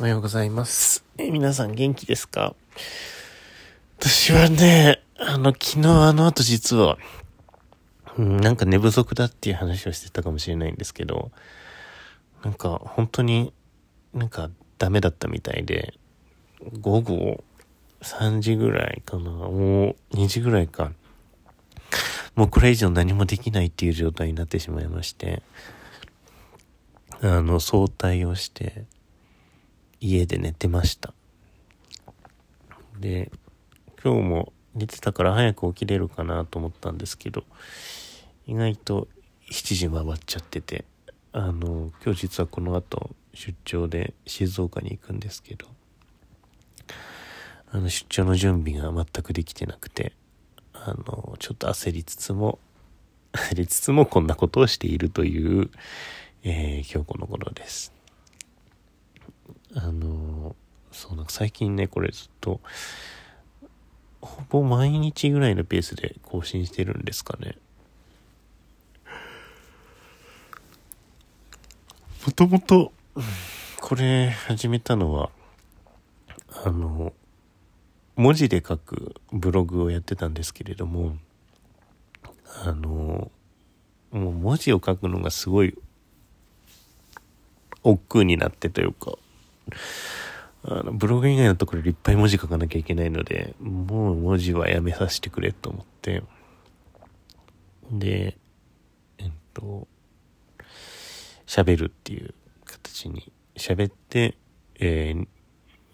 [0.00, 1.04] おはようございます。
[1.16, 2.54] え、皆さん元気ですか？
[3.98, 6.98] 私はね、あの、昨日あの後実は、
[8.16, 11.32] うん、なんか寝不足だっていう話をしてたかもしれないんですけど、
[12.44, 13.52] なんか本当に
[14.14, 15.94] なんかダメだったみたいで、
[16.80, 17.42] 午後
[18.02, 20.92] 3時ぐらいかな、もう2時ぐらいか。
[22.36, 25.42] もうこれ以上何もできないっていう状態になってしまいまして、
[27.20, 28.84] あの、早退をして、
[30.00, 31.12] 家で寝てました。
[33.00, 33.30] で、
[34.02, 37.44] 今日も寝てたから早く起きれるかなと思ったんですけど、
[38.46, 39.08] 意外と
[39.50, 40.84] 7時回っちゃってて、
[41.32, 45.66] あの、今日実はこの後出張で静岡に行くんですけど、
[47.70, 50.12] あの、出張の準備が全くできてなくて、
[50.72, 52.58] あの、ちょっと焦りつつも、
[53.32, 55.70] 焦りつつもこんなことをしているという、
[56.44, 57.97] えー今日この頃です。
[59.74, 60.56] あの、
[60.92, 62.60] そうなんか最近ね、これずっと、
[64.20, 67.56] ほぼ毎日ぐらいのペースで更新してるんですかね。
[72.26, 72.92] もともと、
[73.80, 75.30] これ始めたのは、
[76.64, 77.12] あの、
[78.16, 81.16] 文字で書くブログをやってたんですけれども、
[82.64, 83.30] あの、
[84.10, 85.78] もう文字を書くのがすごい
[87.82, 89.12] 億劫になってというか、
[90.64, 96.22] あのブログ以外のところでいっぱい文字書かなきゃいけないので、もう文字はやめさせてくれと思って、
[97.90, 98.36] で、
[99.18, 99.86] えっと、
[101.46, 104.36] 喋るっていう形に、喋って、
[104.78, 105.28] えー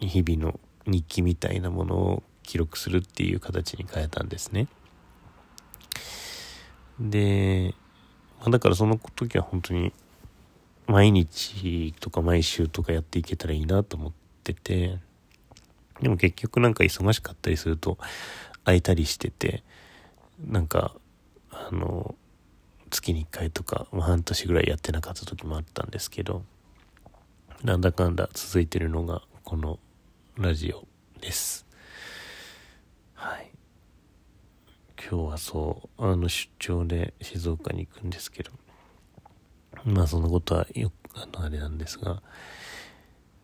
[0.01, 4.69] 日々の日記みたいなものを記録するっていう形に変えたんですね。
[7.01, 7.75] で、
[8.41, 9.93] まあだからその時は本当に
[10.87, 14.99] 毎日とか毎週とかやっていけたらいいなと思ってて、
[16.01, 17.99] でも結局なんか忙しかったりすると
[18.65, 19.63] 空いたりしてて、
[20.41, 20.95] なんか、
[21.51, 22.15] あの、
[22.91, 26.43] 月に1回とか、まあ、半年ぐらいやってなかった時もあったんですけど、
[27.63, 29.79] なんだかんだ続いてるのがこの
[30.37, 30.87] ラジオ
[31.21, 31.67] です。
[33.15, 33.51] はい。
[34.99, 38.51] 今日はそう、あの出張で静岡に行くんですけど、
[39.85, 42.23] まあそのことはよく、あのあれなんですが、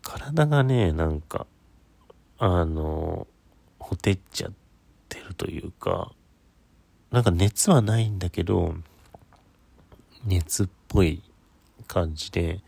[0.01, 1.45] 体がね、なんか、
[2.37, 3.27] あの、
[3.79, 4.51] ほてっちゃっ
[5.07, 6.11] てるというか、
[7.11, 8.73] なんか熱はないんだけど、
[10.25, 11.21] 熱っぽい
[11.87, 12.61] 感じで、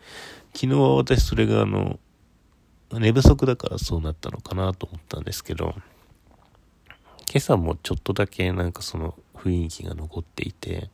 [0.53, 1.99] 昨日は私それがあの、
[2.91, 5.73] 寝不足だからそうなったのかなと思ったんですけど、
[7.29, 10.91] 今朝もちょっとだけなんかその雰囲気が残っていて、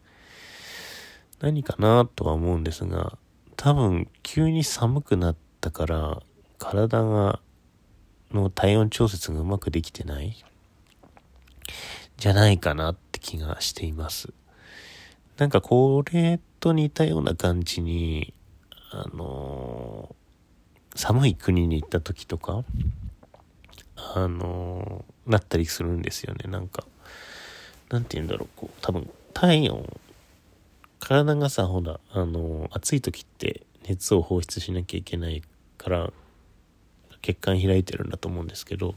[1.41, 3.17] 何かなとは思うんですが、
[3.55, 6.21] 多分急に寒くなったから、
[6.57, 7.39] 体が、
[8.31, 10.35] の体温調節がうまくできてない？
[12.17, 14.33] じゃないかなって気がしています。
[15.37, 18.33] なんかこれと似たような感じに、
[18.91, 20.19] あのー
[20.95, 22.65] 寒い国に行った時とか、
[23.95, 26.49] あのーなったりするんですよね。
[26.51, 26.83] なんか、
[27.89, 29.99] なんて言うんだろう、こう、多分体温、
[30.99, 35.41] 体がさ、ほら、あの暑い時って熱を放出しなきゃいけない
[35.77, 36.13] から、
[37.21, 38.95] 血管開いてるんだと思うんですけど、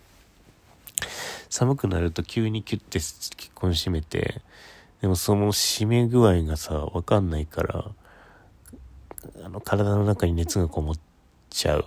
[1.49, 4.43] 寒くなると急にキュッて結婚締めて、
[5.01, 7.91] でもその締め具合がさ、わかんないから、
[9.45, 10.95] あの、体の中に熱がこもっ
[11.51, 11.85] ちゃう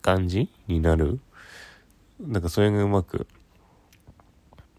[0.00, 1.20] 感じになる
[2.20, 3.26] なんかそれがうまく、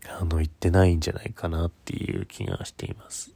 [0.07, 3.31] あの、いってないんじゃないかなっていう気がしています。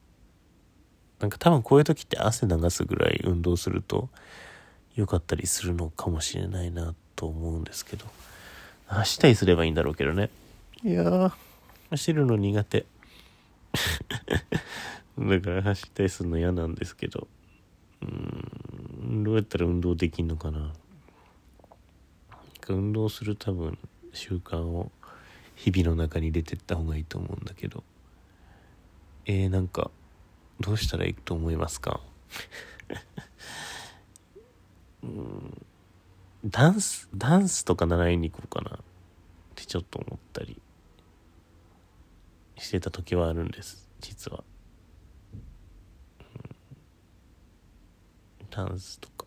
[1.20, 4.10] なんか多分こういう時って汗流すぐらい運動すると
[4.96, 8.06] 良かったりするのかもしれないなと思うんですけど。
[8.88, 10.30] 走ったりすればいいんだろうけどね。
[10.84, 11.32] いやー、
[11.90, 12.86] 走るの苦手。
[15.20, 17.28] だから走ったりするの嫌なんですけど。
[18.02, 20.74] うーん、どうやったら運動できんのかな。
[22.70, 23.78] 運動する多分
[24.14, 24.92] 習慣を
[25.56, 27.84] 日々の中に入れてった方がいいと思うんだけど。
[29.26, 29.92] えー、なんか、
[30.60, 32.02] どうしたらいいと思いますか？
[35.04, 35.66] うん
[36.46, 38.80] ダンス、ダンスとか習いに行こうかなっ
[39.56, 40.62] てちょっと思ったり
[42.58, 44.44] してた時はあるんです、実は。
[48.50, 49.26] ダンスとか。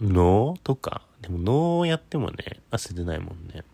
[0.00, 1.02] 能とか。
[1.20, 3.64] でも能やってもね、汗出ないもんね。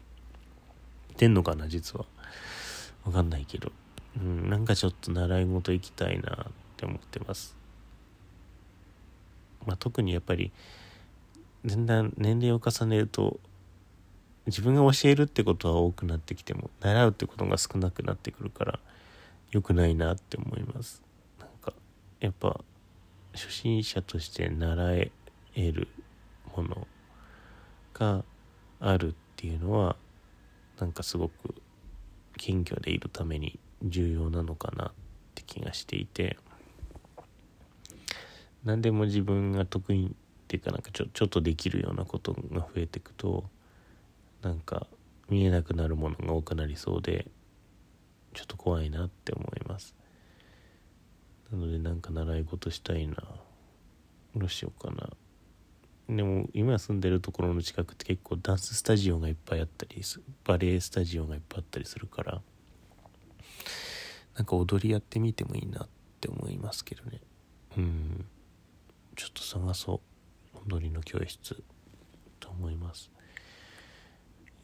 [1.16, 2.04] 出んのかな、実は。
[3.04, 3.72] わかんないけど。
[4.16, 7.56] うん、なんかちょっと習い事行きたいなって思ってます。
[9.66, 10.52] まあ、特にやっぱり、
[11.64, 13.40] だんだん年齢を重ねると
[14.46, 18.78] 自分が教えるってことは多くなってきても習うってことが少なくなってくるから
[19.50, 21.02] 良くないなって思います
[21.40, 21.72] なんか
[22.20, 22.60] やっぱ
[23.32, 25.10] 初心者として習え
[25.56, 25.88] る
[26.56, 26.86] もの
[27.92, 28.24] が
[28.78, 29.96] あるっていうのは
[30.78, 31.54] なんかすごく
[32.38, 34.92] 謙虚でいるために重要なのかなっ
[35.34, 36.36] て気がしていて
[38.66, 40.10] 何でも自分が得意っ
[40.48, 43.44] ていうかなんかちょちょっとできるようなことが増えていくと
[44.42, 44.88] なんか
[45.30, 47.26] 見えなくなるものが多くなりそうで
[48.34, 49.94] ちょっと怖いなって思います。
[51.50, 53.16] なのでなんか習い事したいな。
[54.34, 55.08] どうしようかな。
[56.08, 60.02] でも今住んでるところの近くって結構ダンススタジオがいっぱいあったり
[60.44, 62.40] バレエスタジオがいっぱいあったりするから
[64.36, 65.88] なんか踊りやってみてもいいなっ
[66.20, 67.20] て思いますけどね。
[67.78, 68.24] うん。
[69.16, 70.00] ちょっと探そう。
[70.68, 71.62] 踊りの教室
[72.38, 73.10] と思います。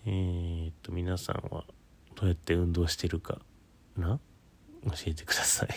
[0.05, 1.65] えー、っと皆さんは
[2.15, 3.39] どうやって運動してるか
[3.97, 4.19] な？
[4.85, 5.69] 教えてください。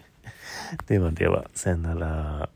[0.86, 2.48] ではではさよなら。